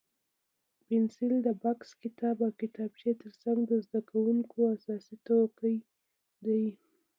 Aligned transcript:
پنسل 0.85 1.31
د 1.45 1.47
بکس، 1.63 1.89
کتاب 2.03 2.37
او 2.45 2.51
کتابچې 2.61 3.11
تر 3.21 3.31
څنګ 3.43 3.59
د 3.67 3.71
زده 3.85 3.99
کوونکو 4.09 4.57
اساسي 4.75 5.15
توکي 5.27 5.75
دي. 6.45 6.63